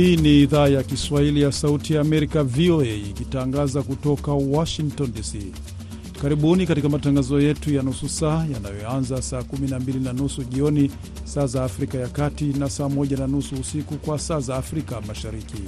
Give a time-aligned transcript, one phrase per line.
[0.00, 5.36] Hii ni idhaa ya Kiswahili ya Sauti ya Amerika, VOA, ikitangaza kutoka Washington DC.
[6.22, 10.90] Karibuni katika matangazo yetu ya nusu saa yanayoanza saa 12 na nusu jioni
[11.24, 15.00] saa za Afrika ya Kati na saa 1 na nusu usiku kwa saa za Afrika
[15.00, 15.62] Mashariki.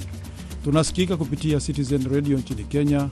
[0.63, 3.09] Tunasikika kupitia Citizen Radio nchini Kenya,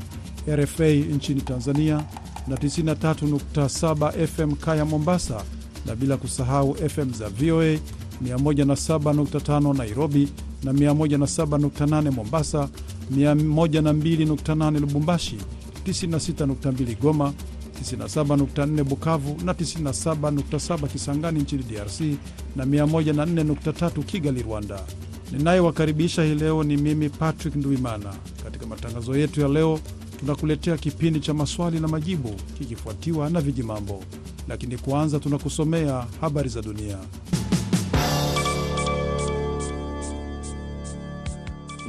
[0.50, 2.04] RFA nchini Tanzania
[2.48, 5.44] na 93.7 FM Kaya Mombasa,
[5.86, 7.78] na bila kusahau FM za VOA
[8.24, 10.28] 107.5 Nairobi
[10.64, 12.70] na 107.8 Mombasa,
[13.16, 15.38] 102.8 Lubumbashi,
[15.86, 17.34] 96.2 Goma,
[17.84, 22.00] 97.4 Bukavu na 97.7 Kisangani nchini DRC
[22.56, 24.80] na 104.3 Kigali, Rwanda.
[25.32, 28.14] Ninayewakaribisha hii leo ni mimi Patrick Ndwimana.
[28.44, 29.80] Katika matangazo yetu ya leo,
[30.20, 34.04] tunakuletea kipindi cha maswali na majibu kikifuatiwa na vijimambo,
[34.48, 36.98] lakini kwanza tunakusomea habari za dunia.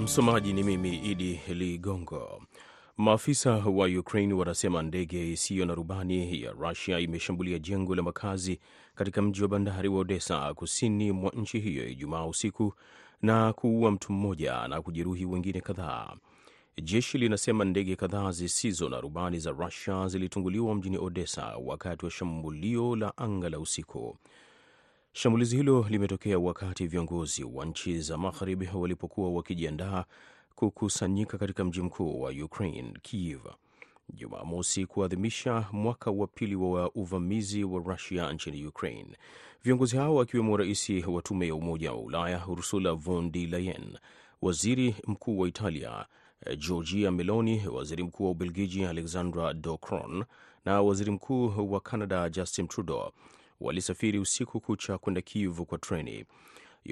[0.03, 2.43] Msomaji ni mimi Idi Ligongo.
[2.97, 8.59] Maafisa wa Ukraine wanasema ndege isiyo na rubani ya Rusia imeshambulia jengo la makazi
[8.95, 12.75] katika mji wa bandari wa Odessa, kusini mwa nchi hiyo Ijumaa usiku
[13.23, 16.17] na kuua mtu mmoja na kujeruhi wengine kadhaa.
[16.83, 22.97] Jeshi linasema ndege kadhaa zisizo na rubani za Rusia zilitunguliwa mjini Odessa wakati wa shambulio
[22.97, 24.17] la anga la usiku.
[25.15, 30.05] Shambulizi hilo limetokea wakati viongozi wa nchi za magharibi walipokuwa wakijiandaa
[30.55, 33.41] kukusanyika katika mji mkuu wa Ukraine, Kiev,
[34.15, 39.17] Jumamosi, kuadhimisha mwaka wa pili wa uvamizi wa Rusia nchini Ukraine.
[39.65, 43.99] Viongozi hao akiwemo rais wa tume ya Umoja wa Ulaya Ursula von der Leyen,
[44.43, 46.07] waziri mkuu wa Italia
[46.59, 49.79] Giorgia Meloni, waziri mkuu wa Ubelgiji Alexandra De
[50.65, 53.13] na waziri mkuu wa Canada Justin Trudeau
[53.63, 56.25] walisafiri usiku kucha kwenda Kiev kwa treni.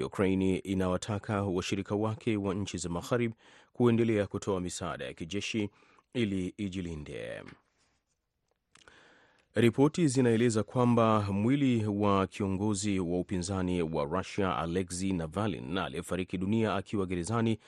[0.05, 3.35] Ukraini inawataka washirika wake wa nchi za magharibi
[3.73, 5.69] kuendelea kutoa misaada ya kijeshi
[6.13, 7.43] ili ijilinde.
[9.55, 17.05] Ripoti zinaeleza kwamba mwili wa kiongozi wa upinzani wa Russia Alexei Navalny aliyefariki dunia akiwa
[17.05, 17.59] gerezani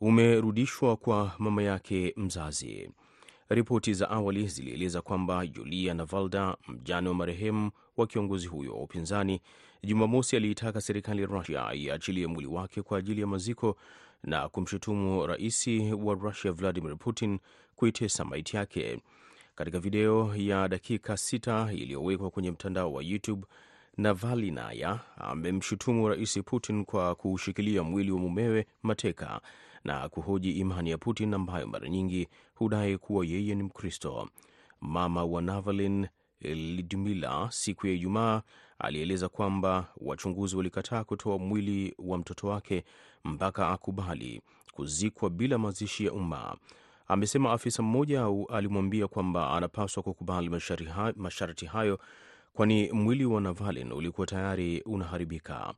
[0.00, 2.90] umerudishwa kwa mama yake mzazi.
[3.48, 9.40] Ripoti za awali zilieleza kwamba Julia Navalda, mjane wa marehemu wa kiongozi huyo wa upinzani,
[9.84, 13.76] Jumamosi aliitaka serikali ya Rusia iachilie mwili wake kwa ajili ya maziko
[14.22, 15.68] na kumshutumu rais
[16.02, 17.38] wa Rusia Vladimir Putin
[17.76, 18.98] kuitesa maiti yake.
[19.54, 23.46] Katika video ya dakika sita iliyowekwa kwenye mtandao wa YouTube,
[23.96, 29.40] navali naya amemshutumu rais Putin kwa kuushikilia mwili wa mumewe mateka
[29.86, 34.28] na kuhoji imani ya Putin ambayo mara nyingi hudai kuwa yeye ni Mkristo.
[34.80, 36.06] Mama wa Navalny
[36.40, 38.42] Lidmila siku ya Ijumaa
[38.78, 42.84] alieleza kwamba wachunguzi walikataa kutoa mwili wa mtoto wake
[43.24, 44.42] mpaka akubali
[44.72, 46.56] kuzikwa bila mazishi ya umma.
[47.08, 50.50] Amesema afisa mmoja alimwambia kwamba anapaswa kukubali
[51.16, 51.98] masharti hayo,
[52.52, 55.74] kwani mwili wa Navalny ulikuwa tayari unaharibika.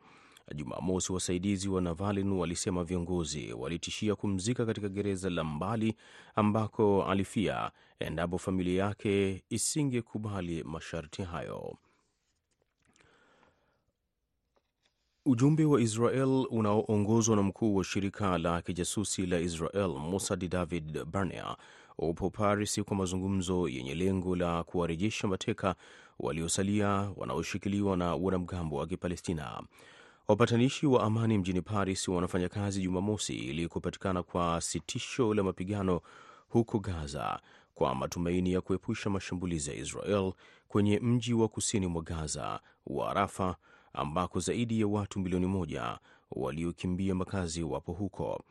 [0.55, 5.95] Jumamosi, wasaidizi wa Navalny walisema viongozi walitishia kumzika katika gereza la mbali
[6.35, 7.71] ambako alifia
[8.01, 11.77] endapo familia yake isingekubali masharti hayo.
[15.27, 21.57] Ujumbe wa Israel unaoongozwa na mkuu wa shirika la kijasusi la Israel Mossad David Barnea
[21.99, 25.75] upo Paris kwa mazungumzo yenye lengo la kuwarejesha mateka
[26.19, 29.63] waliosalia wanaoshikiliwa na wanamgambo wa Kipalestina.
[30.29, 36.01] Wapatanishi wa amani mjini Paris wanafanya kazi Jumamosi ili kupatikana kwa sitisho la mapigano
[36.49, 37.41] huko Gaza
[37.75, 40.33] kwa matumaini ya kuepusha mashambulizi ya Israel
[40.69, 43.57] kwenye mji wa kusini mwa Gaza wa Rafa
[43.93, 45.99] ambako zaidi ya watu milioni moja
[46.31, 48.45] waliokimbia makazi wapo huko.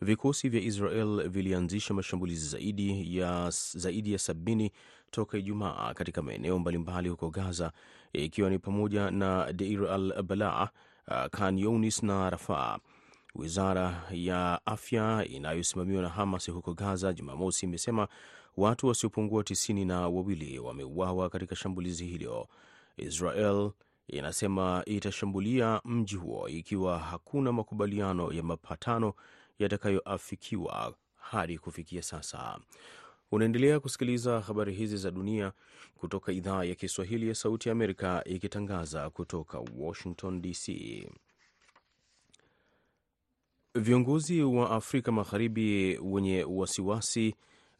[0.00, 4.72] Vikosi vya Israel vilianzisha mashambulizi zaidi ya, zaidi ya sabini
[5.10, 7.72] toka Ijumaa katika maeneo mbalimbali huko Gaza,
[8.12, 10.68] ikiwa ni pamoja na Deir al Balaa,
[11.30, 12.78] Khan Younis na Rafaa.
[13.34, 18.08] Wizara ya afya inayosimamiwa na Hamas huko Gaza Jumamosi imesema
[18.56, 22.48] watu wasiopungua tisini na wawili wameuawa katika shambulizi hilo.
[22.96, 23.70] Israel
[24.08, 29.12] inasema itashambulia mji huo ikiwa hakuna makubaliano ya mapatano
[29.58, 32.58] yatakayoafikiwa hadi kufikia sasa.
[33.32, 35.52] Unaendelea kusikiliza habari hizi za dunia
[35.96, 40.68] kutoka idhaa ya Kiswahili ya Sauti ya Amerika ikitangaza kutoka Washington DC.
[43.74, 47.34] Viongozi wa Afrika Magharibi wenye wasiwasi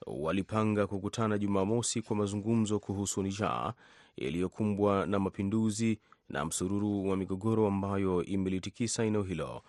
[0.06, 3.74] walipanga kukutana Jumamosi kwa mazungumzo kuhusu Niger
[4.16, 5.98] iliyokumbwa na mapinduzi
[6.28, 9.62] na msururu wa migogoro ambayo imelitikisa eneo hilo.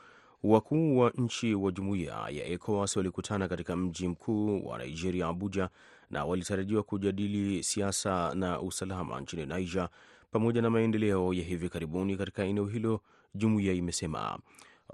[0.44, 5.70] Wakuu wa nchi wa jumuiya ya ECOWAS walikutana katika mji mkuu wa Nigeria, Abuja,
[6.10, 9.90] na walitarajiwa kujadili siasa na usalama nchini Niger
[10.32, 13.02] pamoja na maendeleo ya hivi karibuni katika eneo hilo.
[13.36, 14.40] Jumuiya imesema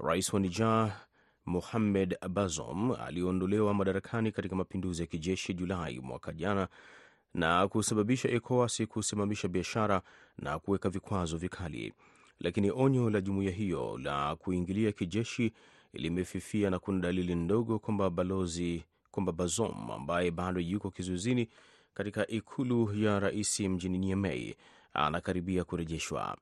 [0.00, 0.92] rais wa Niger
[1.46, 6.68] Mohamed Bazoum aliondolewa madarakani katika mapinduzi ya kijeshi Julai mwaka jana
[7.34, 10.02] na kusababisha ECOWAS kusimamisha biashara
[10.38, 11.92] na kuweka vikwazo vikali,
[12.40, 15.52] lakini onyo la jumuiya hiyo la kuingilia kijeshi
[15.92, 21.48] limefifia na kuna dalili ndogo kwamba balozi kwamba Bazom ambaye bado yuko kizuizini
[21.94, 24.54] katika ikulu ya rais mjini Niamey
[24.94, 26.36] anakaribia kurejeshwa.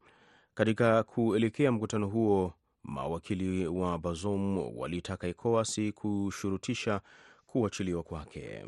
[0.55, 2.53] Katika kuelekea mkutano huo,
[2.83, 7.01] mawakili wa Bazom walitaka ECOWAS kushurutisha
[7.47, 8.65] kuachiliwa kwake.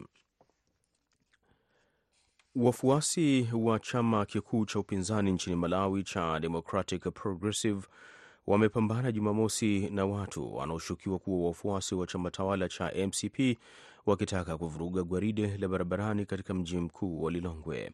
[2.56, 7.86] Wafuasi wa chama kikuu cha upinzani nchini Malawi cha Democratic Progressive
[8.46, 13.58] wamepambana Jumamosi na watu wanaoshukiwa kuwa wafuasi wa chama tawala cha MCP
[14.06, 17.92] wakitaka kuvuruga gwaride la barabarani katika mji mkuu wa Lilongwe.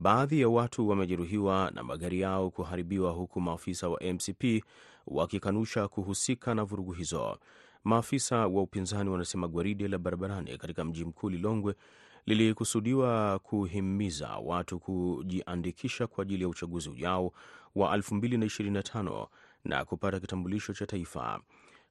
[0.00, 4.64] Baadhi ya watu wamejeruhiwa na magari yao kuharibiwa, huku maafisa wa MCP
[5.06, 7.38] wakikanusha kuhusika na vurugu hizo.
[7.84, 11.74] Maafisa wa upinzani wanasema gwaride la barabarani katika mji mkuu Lilongwe
[12.26, 17.32] lilikusudiwa kuhimiza watu kujiandikisha kwa ajili ya uchaguzi ujao
[17.74, 19.26] wa 2025
[19.64, 21.40] na kupata kitambulisho cha taifa.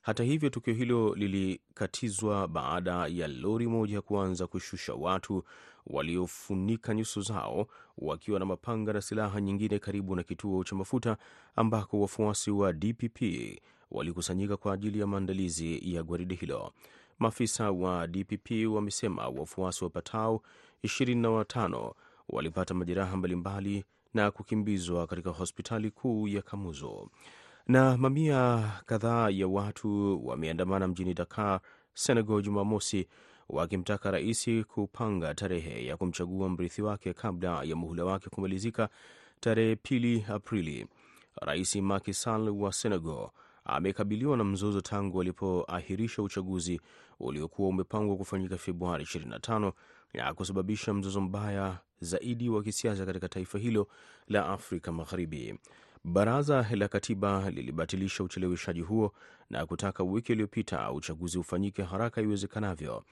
[0.01, 5.43] Hata hivyo, tukio hilo lilikatizwa baada ya lori moja kuanza kushusha watu
[5.87, 7.67] waliofunika nyuso zao
[7.97, 11.17] wakiwa na mapanga na silaha nyingine karibu na kituo cha mafuta
[11.55, 13.21] ambako wafuasi wa DPP
[13.91, 16.71] walikusanyika kwa ajili ya maandalizi ya gwaride hilo.
[17.19, 20.41] Maafisa wa DPP wamesema wafuasi wapatao
[20.83, 21.94] 25
[22.29, 27.09] walipata majeraha mbalimbali na kukimbizwa katika hospitali kuu ya Kamuzo.
[27.67, 31.59] Na mamia kadhaa ya watu wameandamana mjini Dakar,
[31.94, 33.07] Senegal, Jumamosi
[33.50, 38.89] wakimtaka rais kupanga tarehe ya kumchagua mrithi wake kabla ya muhula wake kumalizika
[39.39, 40.88] tarehe pili Aprili.
[41.41, 43.29] Rais Macky Sall wa Senegal
[43.65, 46.81] amekabiliwa na mzozo tangu alipoahirisha uchaguzi
[47.19, 49.71] uliokuwa umepangwa kufanyika Februari 25
[50.13, 53.88] na kusababisha mzozo mbaya zaidi wa kisiasa katika taifa hilo
[54.27, 55.59] la Afrika Magharibi.
[56.03, 59.13] Baraza la Katiba lilibatilisha ucheleweshaji huo
[59.50, 63.03] na kutaka wiki iliyopita uchaguzi ufanyike haraka iwezekanavyo,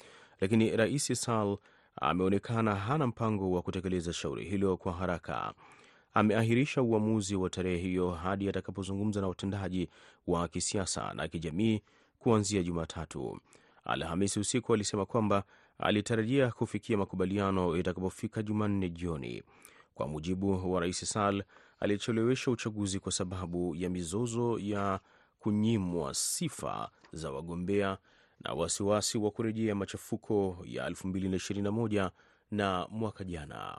[0.41, 1.57] lakini Rais Sall
[2.01, 5.53] ameonekana hana mpango wa kutekeleza shauri hilo kwa haraka.
[6.13, 9.89] Ameahirisha uamuzi wa tarehe hiyo hadi atakapozungumza na watendaji
[10.27, 11.81] wa kisiasa na kijamii
[12.19, 13.39] kuanzia Jumatatu.
[13.85, 15.43] Alhamisi usiku alisema kwamba
[15.77, 19.43] alitarajia kufikia makubaliano itakapofika Jumanne jioni.
[19.95, 21.43] Kwa mujibu wa Rais Sall,
[21.79, 24.99] alichelewesha uchaguzi kwa sababu ya mizozo ya
[25.39, 27.97] kunyimwa sifa za wagombea
[28.39, 32.09] na wasiwasi wa kurejea machafuko ya 2021
[32.51, 33.77] na mwaka jana.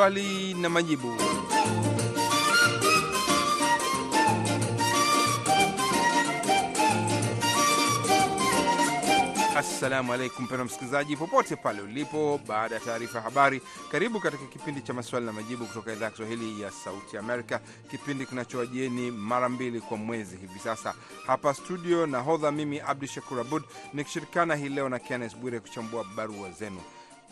[0.00, 1.12] Maswali na majibu.
[9.56, 12.40] Assalamu alaikum pena msikilizaji, popote pale ulipo.
[12.46, 16.10] Baada ya taarifa ya habari, karibu katika kipindi cha maswali na majibu kutoka idhaa ya
[16.10, 20.94] Kiswahili ya Sauti Amerika, kipindi kinachowajieni mara mbili kwa mwezi hivi sasa
[21.26, 22.06] hapa studio.
[22.06, 23.62] Nahodha mimi Abdu Shakur Abud
[23.94, 26.80] nikishirikana hii leo na Kennes Bwire kuchambua barua zenu.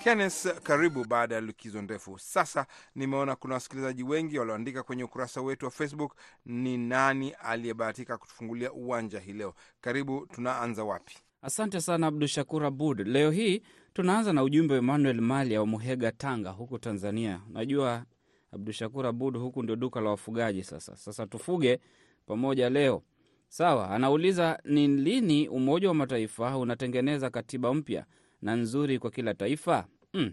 [0.04, 2.18] Kennes, karibu baada ya likizo ndefu.
[2.18, 6.14] Sasa nimeona kuna wasikilizaji wengi walioandika kwenye ukurasa wetu wa Facebook.
[6.46, 9.54] Ni nani aliyebahatika kutufungulia uwanja hii leo?
[9.80, 11.14] Karibu, tunaanza wapi?
[11.42, 13.00] Asante sana Abdu Shakur Abud.
[13.08, 13.62] Leo hii
[13.92, 17.40] tunaanza na ujumbe wa Emmanuel Malia wa Muhega, Tanga, huku Tanzania.
[17.52, 18.04] Najua
[18.52, 20.64] Abdu Shakur Abud, huku ndio duka la wafugaji.
[20.64, 21.80] Sasa sasa tufuge
[22.26, 23.02] pamoja leo,
[23.48, 23.90] sawa?
[23.90, 28.06] Anauliza ni lini Umoja wa Mataifa unatengeneza katiba mpya
[28.42, 29.86] na nzuri kwa kila taifa?
[30.14, 30.32] Mm.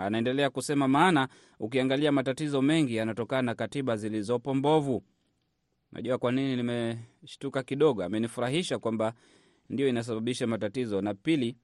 [0.00, 1.28] Anaendelea kusema, maana
[1.60, 5.02] ukiangalia matatizo mengi yanatokana na katiba zilizopo mbovu.
[5.92, 8.04] Najua kwa nini nimeshtuka kidogo.
[8.04, 9.12] Amenifurahisha kwamba
[9.70, 11.56] ndio inasababisha matatizo, na pili,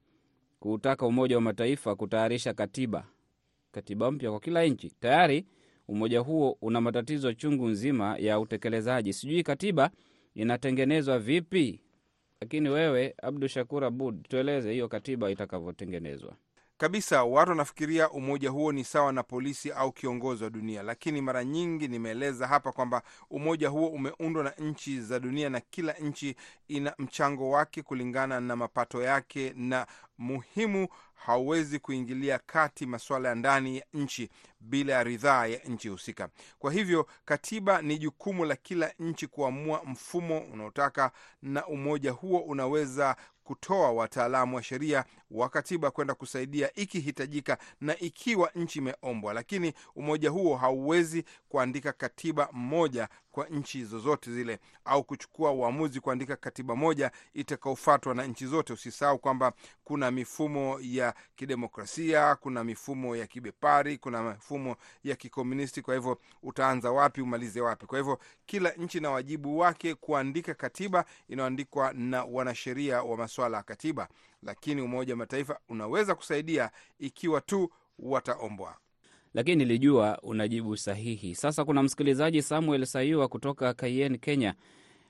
[0.59, 3.07] kutaka Umoja wa Mataifa kutayarisha katiba
[3.71, 4.89] katiba mpya kwa kila nchi.
[4.99, 5.45] Tayari
[5.87, 9.13] umoja huo una matatizo chungu nzima ya utekelezaji.
[9.13, 9.89] Sijui katiba
[10.35, 11.81] inatengenezwa vipi,
[12.41, 16.35] lakini wewe Abdu Shakur Abud, tueleze hiyo katiba itakavyotengenezwa.
[16.79, 17.23] Kabisa.
[17.23, 21.87] Watu wanafikiria umoja huo ni sawa na polisi au kiongozi wa dunia, lakini mara nyingi
[21.87, 26.35] nimeeleza hapa kwamba umoja huo umeundwa na nchi za dunia na kila nchi
[26.67, 33.77] ina mchango wake kulingana na mapato yake, na muhimu, hauwezi kuingilia kati masuala ya ndani
[33.77, 36.29] ya nchi bila ya ridhaa ya nchi husika.
[36.59, 43.15] Kwa hivyo katiba ni jukumu la kila nchi kuamua mfumo unaotaka, na umoja huo unaweza
[43.49, 50.29] kutoa wataalamu wa sheria wa katiba kwenda kusaidia ikihitajika na ikiwa nchi imeombwa, lakini umoja
[50.29, 57.11] huo hauwezi kuandika katiba moja kwa nchi zozote zile au kuchukua uamuzi kuandika katiba moja
[57.33, 58.73] itakaofuatwa na nchi zote.
[58.73, 59.53] Usisahau kwamba
[59.83, 65.81] kuna mifumo ya kidemokrasia, kuna mifumo ya kibepari, kuna mifumo ya kikomunisti.
[65.81, 67.85] Kwa hivyo utaanza wapi umalize wapi?
[67.85, 73.63] Kwa hivyo kila nchi na wajibu wake kuandika katiba inayoandikwa na wanasheria wa masuala ya
[73.63, 74.07] katiba,
[74.43, 78.77] lakini Umoja wa Mataifa unaweza kusaidia ikiwa tu wataombwa.
[79.33, 81.35] Lakini nilijua unajibu sahihi.
[81.35, 84.53] Sasa kuna msikilizaji Samuel Sayua kutoka Kayen, Kenya,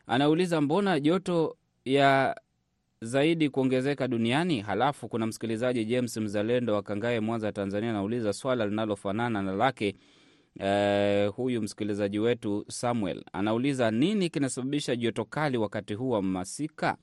[0.07, 2.35] anauliza mbona joto ya
[3.01, 4.61] zaidi kuongezeka duniani?
[4.61, 9.95] Halafu kuna msikilizaji James Mzalendo wa Kangae, Mwanza, Tanzania, anauliza swala linalofanana na lake.
[10.59, 16.97] eh, huyu msikilizaji wetu Samuel anauliza nini kinasababisha joto kali wakati huu wa masika?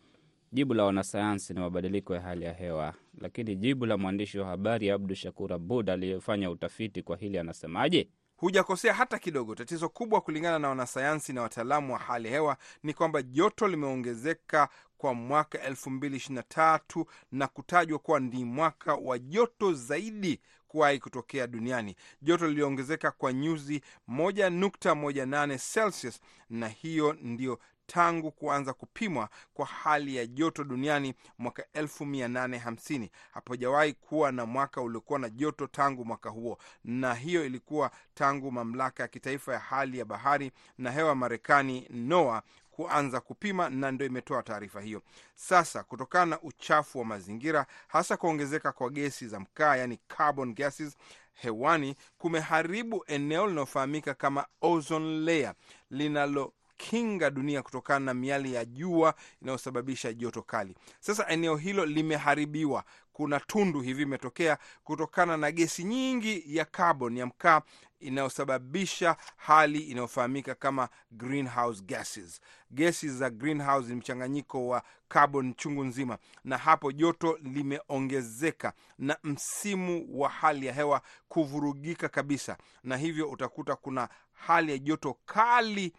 [0.57, 4.91] Jibu la wanasayansi ni mabadiliko ya hali ya hewa, lakini jibu la mwandishi wa habari
[4.91, 8.09] Abdu Shakur Abud aliyefanya utafiti kwa hili anasemaje?
[8.37, 9.55] Hujakosea hata kidogo.
[9.55, 15.15] Tatizo kubwa kulingana na wanasayansi na wataalamu wa hali hewa ni kwamba joto limeongezeka kwa
[15.15, 21.97] mwaka 2023 na kutajwa kuwa ni mwaka wa joto zaidi kuwahi kutokea duniani.
[22.23, 26.21] Joto liliongezeka kwa nyuzi 1.18 Celsius,
[26.51, 33.09] na hiyo ndio tangu kuanza kupimwa kwa hali ya joto duniani mwaka 1850.
[33.33, 39.02] Hapajawahi kuwa na mwaka uliokuwa na joto tangu mwaka huo, na hiyo ilikuwa tangu mamlaka
[39.02, 44.43] ya kitaifa ya hali ya bahari na hewa Marekani NOAA kuanza kupima na ndio imetoa
[44.43, 45.02] taarifa hiyo.
[45.35, 50.97] Sasa kutokana na uchafu wa mazingira, hasa kuongezeka kwa gesi za mkaa, yani carbon gases
[51.35, 55.55] hewani, kumeharibu eneo linalofahamika kama ozone layer
[55.90, 60.75] linalo kinga dunia kutokana na miali ya jua inayosababisha joto kali.
[61.00, 67.26] Sasa eneo hilo limeharibiwa, kuna tundu hivi imetokea kutokana na gesi nyingi ya carbon ya
[67.26, 67.62] mkaa
[68.00, 72.40] inayosababisha hali inayofahamika kama greenhouse gases.
[72.71, 80.06] Gesi za greenhouse ni mchanganyiko wa carbon chungu nzima, na hapo joto limeongezeka na msimu
[80.21, 85.92] wa hali ya hewa kuvurugika kabisa, na hivyo utakuta kuna hali ya joto kali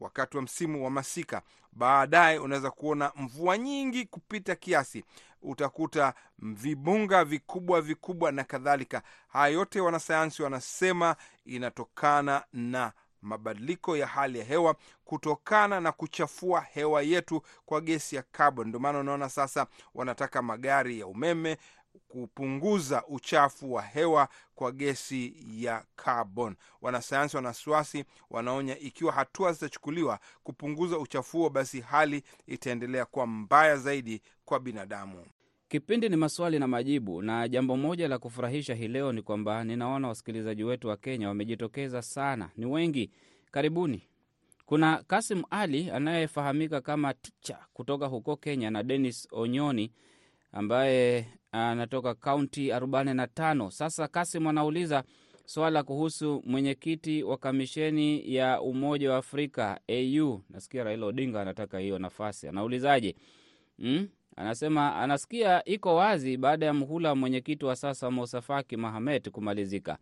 [0.00, 1.42] wakati wa msimu wa masika.
[1.72, 5.04] Baadaye unaweza kuona mvua nyingi kupita kiasi,
[5.42, 9.02] utakuta vibunga vikubwa vikubwa na kadhalika.
[9.28, 12.92] Haya yote wanasayansi wanasema inatokana na
[13.22, 18.68] mabadiliko ya hali ya hewa kutokana na kuchafua hewa yetu kwa gesi ya carbon.
[18.68, 21.56] Ndio maana unaona sasa wanataka magari ya umeme
[22.08, 26.56] kupunguza uchafu wa hewa kwa gesi ya carbon.
[26.82, 27.54] Wanasayansi wana
[28.30, 35.26] wanaonya ikiwa hatua zitachukuliwa kupunguza uchafu huo, basi hali itaendelea kuwa mbaya zaidi kwa binadamu.
[35.68, 40.08] Kipindi ni maswali na majibu, na jambo moja la kufurahisha hii leo ni kwamba ninaona
[40.08, 43.10] wasikilizaji wetu wa Kenya wamejitokeza sana, ni wengi.
[43.50, 44.02] Karibuni.
[44.66, 49.92] Kuna Kasim Ali anayefahamika kama Ticha kutoka huko Kenya na Denis Onyoni
[50.52, 53.70] ambaye anatoka kaunti 45.
[53.70, 55.04] Sasa Kasim anauliza
[55.44, 60.40] swala kuhusu mwenyekiti wa kamisheni ya Umoja wa Afrika AU.
[60.50, 63.16] Nasikia Raila Odinga anataka hiyo nafasi, anaulizaje?
[63.78, 64.08] hmm?
[64.36, 69.98] Anasema anasikia iko wazi baada ya mhula wa mwenyekiti wa sasa Musa Faki Mahamet kumalizika.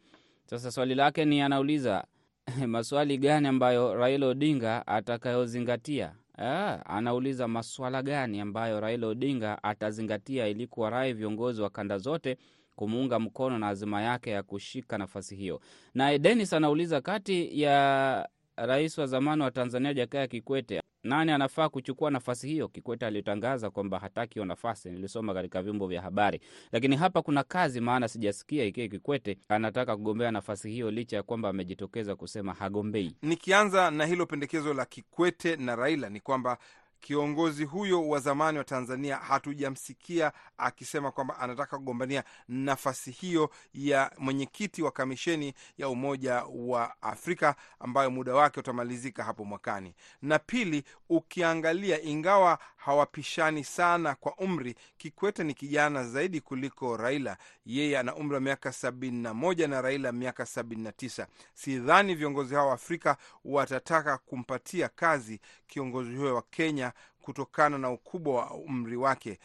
[0.46, 2.04] Sasa swali lake ni anauliza
[2.66, 10.66] maswali gani ambayo Raila Odinga atakayozingatia Ah, anauliza maswala gani ambayo Raila Odinga atazingatia ili
[10.66, 12.36] kuwarai viongozi wa kanda zote
[12.76, 15.60] kumuunga mkono na azima yake ya kushika nafasi hiyo.
[15.94, 18.28] Naye Denis anauliza kati ya
[18.66, 22.68] rais wa zamani wa Tanzania Jakaya Kikwete, nani anafaa kuchukua nafasi hiyo?
[22.68, 26.40] Kikwete alitangaza kwamba hataki hiyo nafasi, nilisoma katika vyombo vya habari,
[26.72, 31.48] lakini hapa kuna kazi, maana sijasikia ikiwa Kikwete anataka kugombea nafasi hiyo, licha ya kwamba
[31.48, 33.16] amejitokeza kusema hagombei.
[33.22, 36.58] Nikianza na hilo pendekezo la Kikwete na Raila ni kwamba
[37.00, 44.82] kiongozi huyo wa zamani wa Tanzania hatujamsikia akisema kwamba anataka kugombania nafasi hiyo ya mwenyekiti
[44.82, 49.94] wa kamisheni ya Umoja wa Afrika ambayo muda wake utamalizika hapo mwakani.
[50.22, 54.74] Na pili, ukiangalia, ingawa hawapishani sana kwa umri.
[54.98, 59.82] Kikwete ni kijana zaidi kuliko Raila, yeye ana umri wa miaka sabini na moja na
[59.82, 61.26] Raila miaka sabini na tisa.
[61.54, 68.34] Sidhani viongozi hao wa Afrika watataka kumpatia kazi kiongozi huyo wa Kenya kutokana na ukubwa
[68.34, 69.38] wa umri wake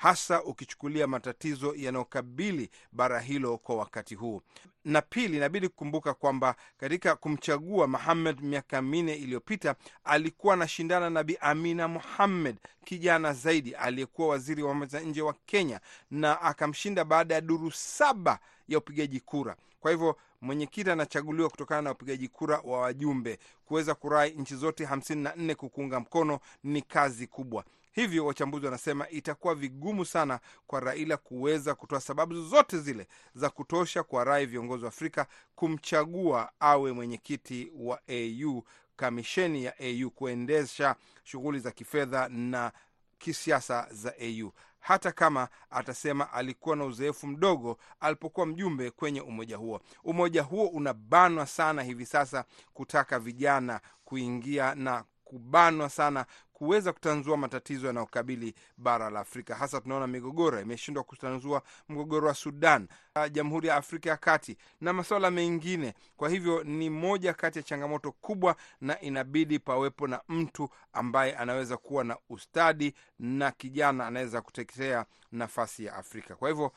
[0.00, 4.42] hasa ukichukulia matatizo yanayokabili bara hilo kwa wakati huu.
[4.84, 11.36] Na pili, inabidi kukumbuka kwamba katika kumchagua Muhammad miaka minne iliyopita alikuwa anashindana na Bi
[11.40, 15.80] Amina Mohammed, kijana zaidi aliyekuwa waziri wa mambo ya nje wa Kenya,
[16.10, 18.38] na akamshinda baada ya duru saba
[18.68, 19.56] ya upigaji kura.
[19.80, 23.38] Kwa hivyo mwenyekiti anachaguliwa kutokana na upigaji kura wa wajumbe.
[23.64, 27.64] Kuweza kurai nchi zote hamsini na nne kukuunga mkono ni kazi kubwa.
[27.92, 34.02] Hivyo wachambuzi wanasema itakuwa vigumu sana kwa Raila kuweza kutoa sababu zozote zile za kutosha
[34.02, 38.62] kwa rai viongozi wa Afrika kumchagua awe mwenyekiti wa AU,
[38.96, 42.72] kamisheni ya AU kuendesha shughuli za kifedha na
[43.20, 44.50] kisiasa za AU,
[44.80, 49.80] hata kama atasema alikuwa na uzoefu mdogo alipokuwa mjumbe kwenye umoja huo.
[50.04, 56.26] Umoja huo unabanwa sana hivi sasa kutaka vijana kuingia na kubanwa sana
[56.60, 59.54] kuweza kutanzua matatizo yanayokabili bara la Afrika.
[59.54, 62.88] Hasa tunaona migogoro imeshindwa kutanzua mgogoro wa Sudan,
[63.32, 65.94] Jamhuri ya Afrika ya Kati na masuala mengine.
[66.16, 71.76] Kwa hivyo ni moja kati ya changamoto kubwa, na inabidi pawepo na mtu ambaye anaweza
[71.76, 76.34] kuwa na ustadi na kijana anaweza kutetea nafasi ya Afrika.
[76.36, 76.72] Kwa hivyo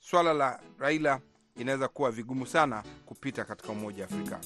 [0.00, 1.20] swala la Raila
[1.56, 4.40] inaweza kuwa vigumu sana kupita katika Umoja wa Afrika.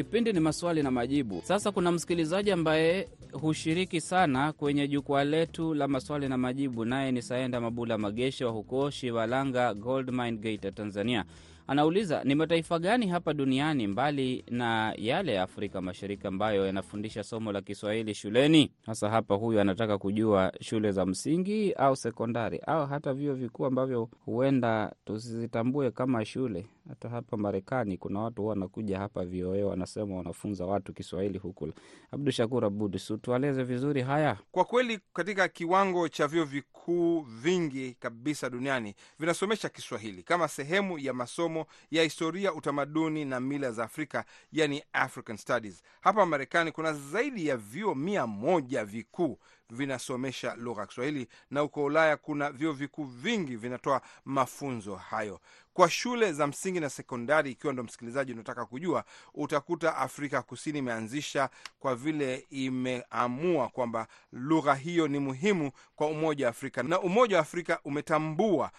[0.00, 1.40] Kipindi ni maswali na majibu.
[1.44, 7.22] Sasa kuna msikilizaji ambaye hushiriki sana kwenye jukwaa letu la maswali na majibu, naye ni
[7.22, 11.24] Saenda Mabula Magesha wa huko Shivalanga Gold Mine Gate, Tanzania.
[11.66, 17.52] Anauliza, ni mataifa gani hapa duniani mbali na yale ya Afrika Mashariki ambayo yanafundisha somo
[17.52, 18.72] la Kiswahili shuleni?
[18.86, 24.08] Hasa hapa huyu anataka kujua shule za msingi au sekondari au hata vyuo vikuu ambavyo
[24.24, 26.66] huenda tusizitambue kama shule.
[26.88, 31.72] Hata hapa Marekani kuna watu huwa wanakuja hapa VOA wanasema wanafunza watu Kiswahili huku.
[32.10, 34.38] Abdu Shakur Abud, tualeze vizuri haya.
[34.52, 41.12] Kwa kweli katika kiwango cha vyuo vikuu vingi kabisa duniani vinasomesha Kiswahili kama sehemu ya
[41.14, 45.82] masomo ya historia, utamaduni na mila za Afrika, yani African Studies.
[46.00, 49.38] Hapa Marekani kuna zaidi ya vyuo mia moja vikuu
[49.70, 55.40] vinasomesha lugha ya Kiswahili na huko Ulaya kuna vyuo vikuu vingi vinatoa mafunzo hayo
[55.74, 57.50] kwa shule za msingi na sekondari.
[57.50, 59.04] Ikiwa ndo msikilizaji unataka kujua,
[59.34, 66.50] utakuta Afrika Kusini imeanzisha kwa vile imeamua kwamba lugha hiyo ni muhimu kwa Umoja wa
[66.50, 68.70] Afrika, na Umoja wa Afrika umetambua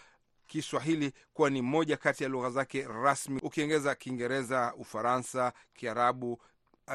[0.48, 6.42] Kiswahili kuwa ni moja kati ya lugha zake rasmi, ukiongeza Kiingereza, Ufaransa, Kiarabu,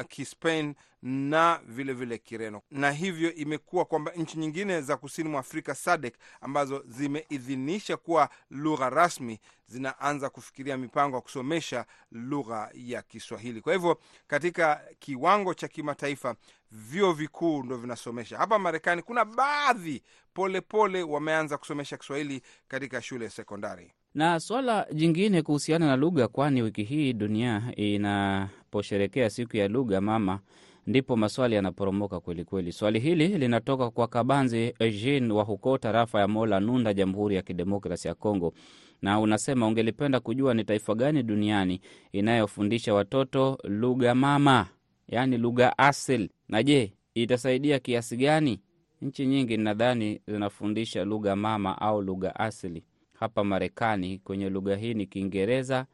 [0.07, 5.75] Kispain na vilevile vile Kireno, na hivyo imekuwa kwamba nchi nyingine za kusini mwa Afrika
[5.75, 13.61] SADC ambazo zimeidhinisha kuwa lugha rasmi zinaanza kufikiria mipango ya kusomesha lugha ya Kiswahili.
[13.61, 16.35] Kwa hivyo katika kiwango cha kimataifa
[16.71, 18.37] vyuo vikuu ndo vinasomesha.
[18.37, 23.91] Hapa Marekani kuna baadhi polepole wameanza kusomesha Kiswahili katika shule ya sekondari.
[24.17, 30.39] Na swala jingine kuhusiana na lugha, kwani wiki hii dunia inaposherekea siku ya lugha mama,
[30.87, 32.71] ndipo maswali yanaporomoka kwelikweli.
[32.71, 38.07] Swali hili linatoka kwa Kabanzi Eugene wa huko tarafa ya Mola Nunda, Jamhuri ya Kidemokrasi
[38.07, 38.53] ya Kongo,
[39.01, 44.65] na unasema ungelipenda kujua ni taifa gani duniani inayofundisha watoto lugha mama,
[45.07, 48.59] yaani lugha asili, na je, itasaidia kiasi gani?
[49.01, 52.83] Nchi nyingi nadhani zinafundisha lugha mama au lugha asili.
[53.19, 55.85] Hapa Marekani kwenye lugha hii ni Kiingereza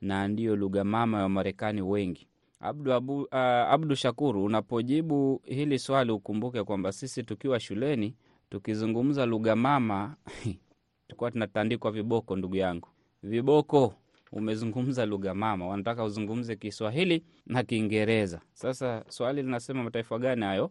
[0.00, 2.26] na ndiyo lugha mama ya Wamarekani wengi.
[2.60, 3.34] Abdu, abu, uh,
[3.72, 8.14] Abdu Shakuru, unapojibu hili swali ukumbuke kwamba sisi tukiwa shuleni
[8.50, 10.16] tukizungumza lugha mama
[11.06, 12.36] tulikuwa tunatandikwa viboko.
[12.36, 12.88] Ndugu yangu,
[13.22, 13.94] viboko.
[14.32, 18.40] Umezungumza lugha mama, wanataka uzungumze Kiswahili na Kiingereza.
[18.52, 20.70] Sasa swali linasema mataifa gani hayo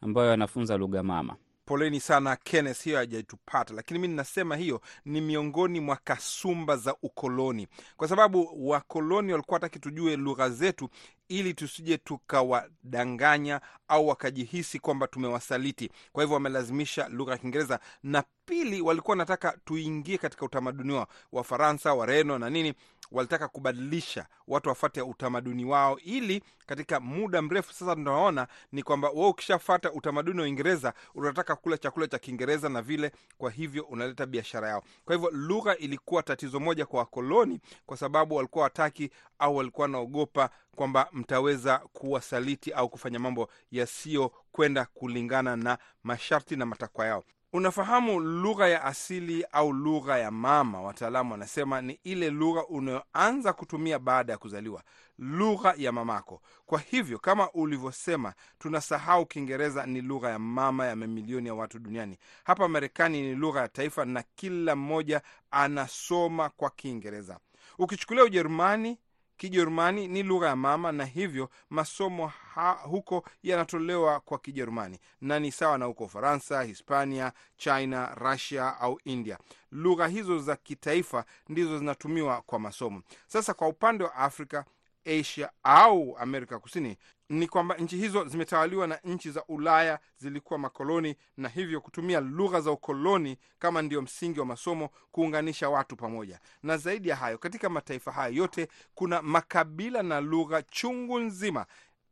[0.00, 1.36] ambayo yanafunza lugha mama?
[1.66, 7.68] Poleni sana Kenneth, hiyo hajaitupata, lakini mi ninasema hiyo ni miongoni mwa kasumba za ukoloni,
[7.96, 10.88] kwa sababu wakoloni walikuwa hataki tujue lugha zetu
[11.28, 15.90] ili tusije tukawadanganya au wakajihisi kwamba tumewasaliti.
[16.12, 21.06] Kwa hivyo wamelazimisha lugha ya Kiingereza, na pili, walikuwa wanataka tuingie katika utamaduni wao.
[21.32, 22.74] Wafaransa, Wareno na nini
[23.12, 29.28] walitaka kubadilisha watu wafate utamaduni wao, ili katika muda mrefu sasa tunaona ni kwamba wewe
[29.28, 34.68] ukishafata utamaduni wa Uingereza unataka kula chakula cha Kiingereza na vile, kwa hivyo unaleta biashara
[34.68, 34.82] yao.
[35.04, 40.50] Kwa hivyo lugha ilikuwa tatizo moja kwa wakoloni, kwa sababu walikuwa wataki au walikuwa wanaogopa
[40.76, 47.24] kwamba mtaweza kuwasaliti au kufanya mambo yasiyokwenda kulingana na masharti na matakwa yao.
[47.52, 53.98] Unafahamu, lugha ya asili au lugha ya mama, wataalamu wanasema ni ile lugha unayoanza kutumia
[53.98, 54.82] baada ya kuzaliwa,
[55.18, 56.42] lugha ya mamako.
[56.66, 62.18] Kwa hivyo kama ulivyosema, tunasahau Kiingereza ni lugha ya mama ya mamilioni ya watu duniani.
[62.44, 67.38] Hapa Marekani ni lugha ya taifa na kila mmoja anasoma kwa Kiingereza.
[67.78, 68.98] Ukichukulia Ujerumani,
[69.36, 75.52] Kijerumani ni lugha ya mama na hivyo masomo ha, huko yanatolewa kwa Kijerumani na ni
[75.52, 79.38] sawa na huko Ufaransa, Hispania, China, Russia au India.
[79.72, 83.02] Lugha hizo za kitaifa ndizo zinatumiwa kwa masomo.
[83.26, 84.64] Sasa kwa upande wa Afrika,
[85.06, 86.96] Asia au Amerika Kusini
[87.28, 92.60] ni kwamba nchi hizo zimetawaliwa na nchi za Ulaya, zilikuwa makoloni, na hivyo kutumia lugha
[92.60, 96.40] za ukoloni kama ndio msingi wa masomo, kuunganisha watu pamoja.
[96.62, 101.66] Na zaidi ya hayo, katika mataifa hayo yote kuna makabila na lugha chungu nzima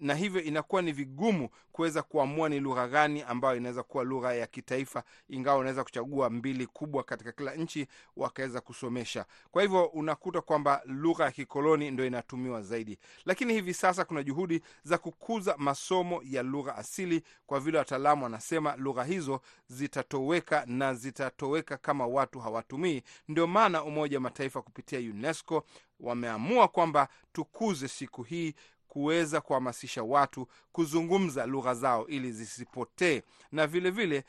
[0.05, 4.47] na hivyo inakuwa ni vigumu kuweza kuamua ni lugha gani ambayo inaweza kuwa lugha ya
[4.47, 7.87] kitaifa, ingawa unaweza kuchagua mbili kubwa katika kila nchi
[8.17, 9.25] wakaweza kusomesha.
[9.51, 14.61] Kwa hivyo unakuta kwamba lugha ya kikoloni ndo inatumiwa zaidi, lakini hivi sasa kuna juhudi
[14.83, 21.77] za kukuza masomo ya lugha asili, kwa vile wataalamu wanasema lugha hizo zitatoweka na zitatoweka
[21.77, 23.03] kama watu hawatumii.
[23.29, 25.65] Ndio maana Umoja wa Mataifa kupitia UNESCO
[26.01, 28.55] wameamua kwamba tukuze siku hii
[28.95, 34.25] kuweza kuhamasisha watu kuzungumza lugha zao ili zisipotee, na vilevile vile,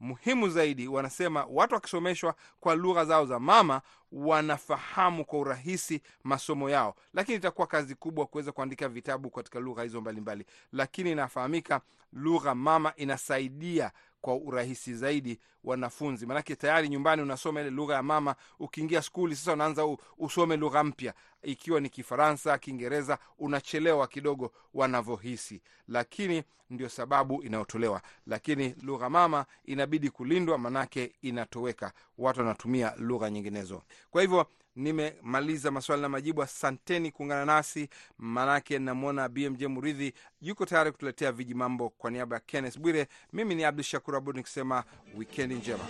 [0.00, 3.80] muhimu zaidi, wanasema watu wakisomeshwa kwa lugha zao za mama
[4.12, 10.00] wanafahamu kwa urahisi masomo yao, lakini itakuwa kazi kubwa kuweza kuandika vitabu katika lugha hizo
[10.00, 11.80] mbalimbali, lakini inafahamika
[12.12, 18.34] lugha mama inasaidia kwa urahisi zaidi wanafunzi, maanake tayari nyumbani unasoma ile lugha ya mama.
[18.58, 26.42] Ukiingia skuli sasa unaanza usome lugha mpya, ikiwa ni Kifaransa, Kiingereza, unachelewa kidogo wanavyohisi, lakini
[26.70, 28.02] ndio sababu inayotolewa.
[28.26, 33.82] Lakini lugha mama inabidi kulindwa, manake inatoweka, watu wanatumia lugha nyinginezo.
[34.10, 34.46] Kwa hivyo
[34.76, 36.42] nimemaliza maswali na majibu.
[36.42, 41.88] Asanteni kuungana nasi, manake namwona BMJ Muridhi yuko tayari kutuletea viji mambo.
[41.88, 44.84] Kwa niaba ya Kenneth Bwire, mimi ni Abdu Shakur Abud nikisema
[45.16, 45.84] wikendi njema.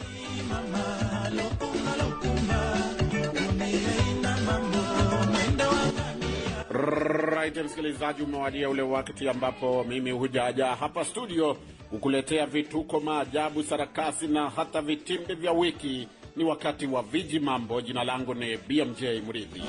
[6.70, 11.56] Right, msikilizaji, umewadia ule wakati ambapo mimi hujaja hapa studio
[11.90, 16.08] kukuletea vituko, maajabu, sarakasi na hata vitimbi vya wiki.
[16.36, 17.80] Ni wakati wa viji mambo.
[17.80, 19.62] Jina langu ni BMJ Mridhi.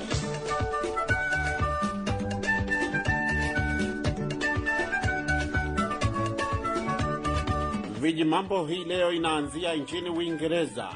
[8.06, 10.90] Viji mambo hii leo inaanzia nchini Uingereza.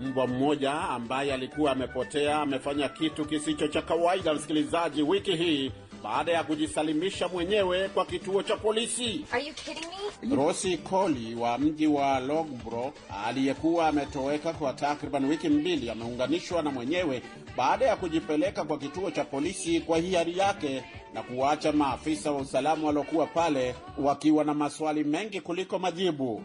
[0.00, 5.72] Mbwa mmoja ambaye alikuwa amepotea amefanya kitu kisicho cha kawaida, msikilizaji, wiki hii
[6.04, 9.24] baada ya kujisalimisha mwenyewe kwa kituo cha polisi.
[9.32, 9.86] Are you kidding
[10.22, 10.36] me?
[10.36, 12.92] Rosi Koli wa mji wa logbro
[13.26, 17.22] aliyekuwa ametoweka kwa takriban wiki mbili ameunganishwa na mwenyewe
[17.56, 22.86] baada ya kujipeleka kwa kituo cha polisi kwa hiari yake na kuwaacha maafisa wa usalama
[22.86, 26.42] waliokuwa pale wakiwa na maswali mengi kuliko majibu.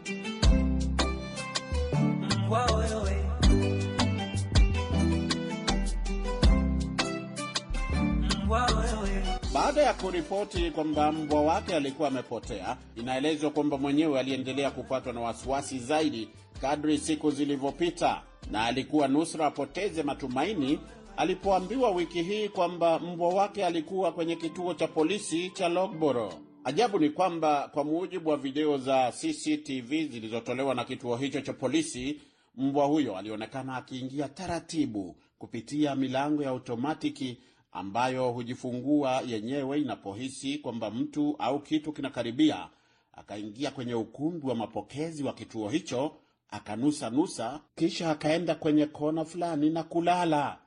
[9.74, 15.78] Baada ya kuripoti kwamba mbwa wake alikuwa amepotea, inaelezwa kwamba mwenyewe aliendelea kupatwa na wasiwasi
[15.78, 16.28] zaidi
[16.60, 20.78] kadri siku zilivyopita, na alikuwa nusra apoteze matumaini
[21.16, 26.32] alipoambiwa wiki hii kwamba mbwa wake alikuwa kwenye kituo cha polisi cha Logboro.
[26.64, 32.20] Ajabu ni kwamba kwa mujibu wa video za CCTV zilizotolewa na kituo hicho cha polisi,
[32.56, 37.38] mbwa huyo alionekana akiingia taratibu kupitia milango ya automatiki
[37.72, 42.68] ambayo hujifungua yenyewe inapohisi kwamba mtu au kitu kinakaribia.
[43.12, 46.16] Akaingia kwenye ukumbi wa mapokezi wa kituo hicho,
[46.50, 50.58] akanusa nusa, kisha akaenda kwenye kona fulani na kulala.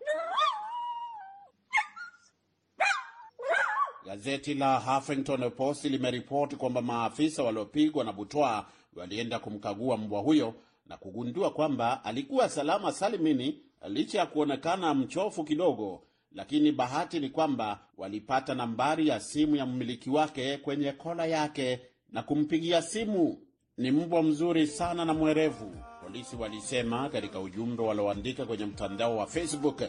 [4.06, 8.66] Gazeti la Huffington Post limeripoti kwamba maafisa waliopigwa na butwaa
[8.96, 10.54] walienda kumkagua mbwa huyo
[10.86, 16.02] na kugundua kwamba alikuwa salama salimini licha ya kuonekana mchofu kidogo
[16.36, 21.80] lakini bahati ni kwamba walipata nambari ya simu ya mmiliki wake kwenye kola yake
[22.12, 23.38] na kumpigia simu.
[23.78, 25.76] Ni mbwa mzuri sana na mwerevu.
[26.04, 29.82] polisi walisema katika ujumbe walioandika kwenye mtandao wa Facebook.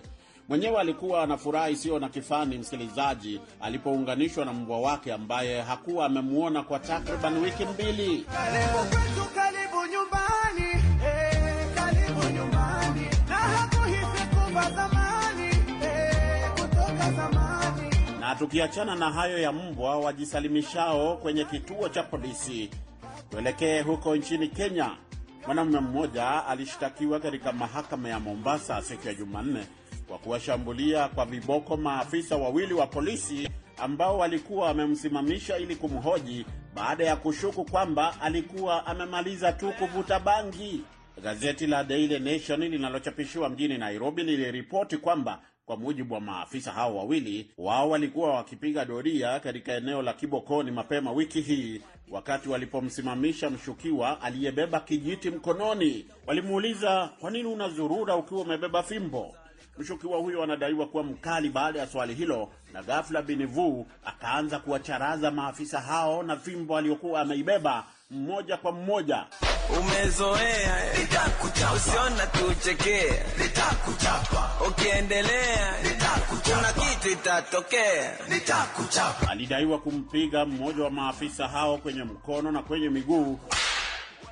[0.48, 6.62] Mwenyewe alikuwa na furaha isiyo na kifani, msikilizaji, alipounganishwa na mbwa wake ambaye hakuwa amemwona
[6.62, 8.26] kwa takriban wiki mbili.
[18.38, 22.70] Tukiachana na hayo ya mbwa wajisalimishao kwenye kituo cha polisi,
[23.30, 24.90] tuelekee huko nchini Kenya.
[25.46, 29.66] Mwanamume mmoja alishtakiwa katika mahakama ya Mombasa siku ya Jumanne
[30.08, 37.16] kwa kuwashambulia kwa viboko maafisa wawili wa polisi ambao walikuwa wamemsimamisha ili kumhoji baada ya
[37.16, 40.82] kushuku kwamba alikuwa amemaliza tu kuvuta bangi.
[41.22, 47.50] Gazeti la Daily Nation linalochapishiwa mjini Nairobi liliripoti kwamba kwa mujibu wa maafisa hao wawili,
[47.58, 54.80] wao walikuwa wakipiga doria katika eneo la Kibokoni mapema wiki hii wakati walipomsimamisha mshukiwa aliyebeba
[54.80, 56.06] kijiti mkononi.
[56.26, 59.34] Walimuuliza, kwa nini unazurura ukiwa umebeba fimbo?
[59.78, 65.80] Mshukiwa huyo anadaiwa kuwa mkali baada ya swali hilo, na ghafla binivu akaanza kuwacharaza maafisa
[65.80, 69.24] hao na fimbo aliyokuwa ameibeba mmoja kwa moja.
[69.80, 75.74] Umezoea nitakuchapa, usiona tuchekee, nitakuchapa, ukiendelea
[76.44, 79.30] kuna kitu itatokea, nitakuchapa.
[79.30, 83.38] Alidaiwa kumpiga mmoja wa maafisa hao kwenye mkono na kwenye miguu.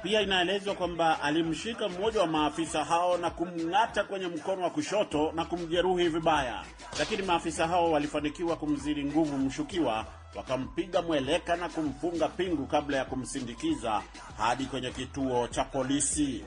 [0.03, 5.45] Pia inaelezwa kwamba alimshika mmoja wa maafisa hao na kumng'ata kwenye mkono wa kushoto na
[5.45, 6.65] kumjeruhi vibaya,
[6.99, 14.03] lakini maafisa hao walifanikiwa kumzidi nguvu mshukiwa, wakampiga mweleka na kumfunga pingu kabla ya kumsindikiza
[14.37, 16.45] hadi kwenye kituo cha polisi.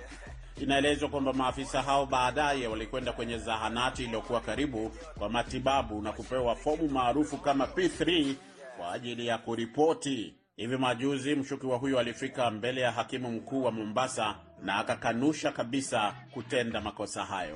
[0.61, 6.89] Inaelezwa kwamba maafisa hao baadaye walikwenda kwenye zahanati iliyokuwa karibu kwa matibabu na kupewa fomu
[6.89, 8.33] maarufu kama P3
[8.77, 10.35] kwa ajili ya kuripoti.
[10.55, 16.81] Hivi majuzi mshukiwa huyo alifika mbele ya hakimu mkuu wa Mombasa na akakanusha kabisa kutenda
[16.81, 17.55] makosa hayo.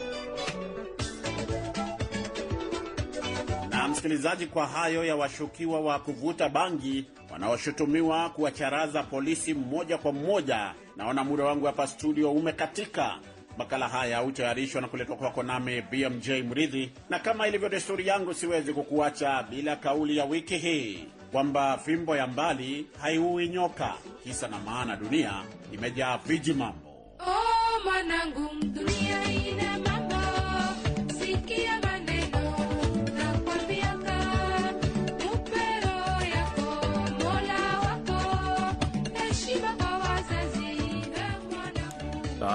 [4.01, 11.23] Msikilizaji, kwa hayo ya washukiwa wa kuvuta bangi wanaoshutumiwa kuwacharaza polisi mmoja kwa mmoja, naona
[11.23, 13.15] muda wangu hapa studio umekatika.
[13.57, 18.73] Makala haya hutayarishwa na kuletwa kwako nami BMJ Mridhi, na kama ilivyo desturi yangu, siwezi
[18.73, 23.93] kukuacha bila kauli ya wiki hii kwamba fimbo ya mbali haiui nyoka.
[24.23, 25.33] Kisa na maana, dunia
[25.73, 26.89] imejaa viji mambo.
[27.19, 27.61] Oh,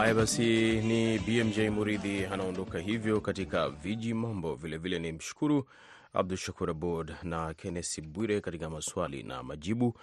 [0.07, 4.55] Haya basi, ni BMJ Muridhi anaondoka hivyo katika viji mambo.
[4.55, 5.67] Vilevile ni mshukuru
[6.13, 9.95] Abdu Shakur Abod na Kennesi Bwire katika maswali na majibu.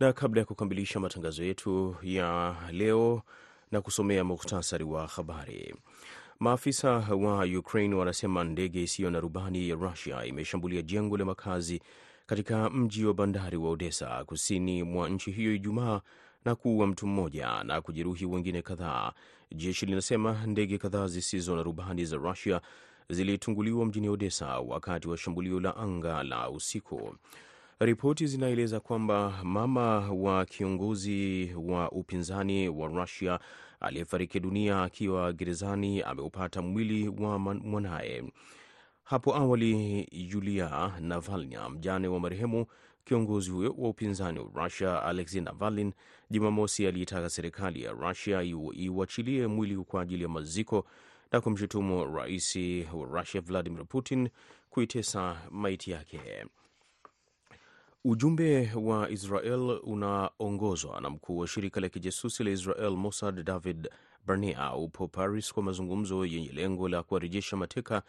[0.00, 3.22] Na kabla ya kukamilisha matangazo yetu ya leo
[3.72, 5.74] na kusomea muktasari wa habari,
[6.40, 11.82] maafisa wa Ukraine wanasema ndege isiyo na rubani ya Rusia imeshambulia jengo la makazi
[12.26, 16.00] katika mji wa bandari wa Odessa kusini mwa nchi hiyo Ijumaa
[16.44, 19.12] na kuua mtu mmoja na kujeruhi wengine kadhaa.
[19.54, 22.60] Jeshi linasema ndege kadhaa zisizo na rubani za Rusia
[23.10, 27.16] zilitunguliwa mjini Odessa wakati wa shambulio la anga la usiku.
[27.80, 33.40] Ripoti zinaeleza kwamba mama wa kiongozi wa upinzani wa Rusia
[33.80, 38.24] aliyefariki dunia akiwa gerezani ameupata mwili wa mwanaye.
[39.02, 42.66] Hapo awali, Yulia Navalny, mjane wa marehemu
[43.06, 45.92] kiongozi huyo wa upinzani wa Russia Alexei Navalny,
[46.30, 48.42] Jumamosi aliitaka serikali ya Rusia
[48.74, 50.86] iuachilie mwili kwa ajili ya maziko
[51.32, 52.56] na kumshutumu rais
[52.92, 54.28] wa Russia Vladimir Putin
[54.70, 56.20] kuitesa maiti yake.
[58.04, 63.88] Ujumbe wa Israel unaongozwa na mkuu wa shirika la kijasusi la Israel Mossad David
[64.26, 68.02] Barnea upo Paris kwa mazungumzo yenye lengo la kuwarejesha mateka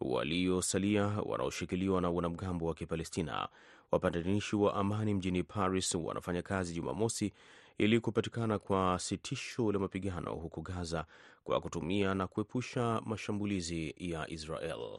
[0.00, 3.48] waliosalia wanaoshikiliwa na wanamgambo wa Kipalestina.
[3.92, 7.32] Wapatanishi wa amani mjini Paris wanafanya kazi Jumamosi
[7.78, 11.04] ili kupatikana kwa sitisho la mapigano huko Gaza
[11.44, 14.98] kwa kutumia na kuepusha mashambulizi ya Israel.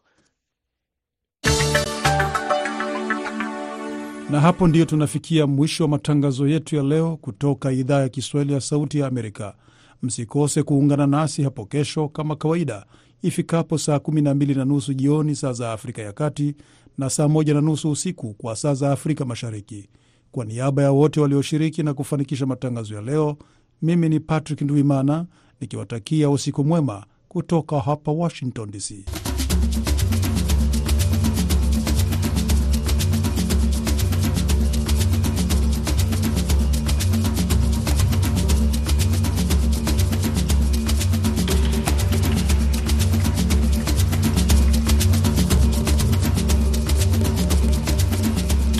[4.29, 8.61] Na hapo ndiyo tunafikia mwisho wa matangazo yetu ya leo kutoka idhaa ya Kiswahili ya
[8.61, 9.55] Sauti ya Amerika.
[10.01, 12.85] Msikose kuungana nasi hapo kesho kama kawaida
[13.21, 16.55] ifikapo saa 12 na nusu jioni saa za Afrika ya Kati
[16.97, 19.89] na saa 1 na nusu usiku kwa saa za Afrika Mashariki.
[20.31, 23.37] Kwa niaba ya wote walioshiriki na kufanikisha matangazo ya leo,
[23.81, 25.25] mimi ni Patrick Ndwimana
[25.61, 29.05] nikiwatakia usiku mwema kutoka hapa Washington DC.